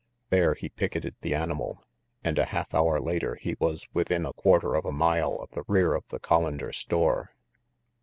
[0.31, 1.83] There he picketed the animal,
[2.23, 5.63] and a half hour later he was within a quarter of a mile of the
[5.67, 7.35] rear of the Collander store.